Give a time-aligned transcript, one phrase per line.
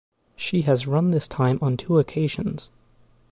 [0.35, 2.71] She has run this time on two occasions.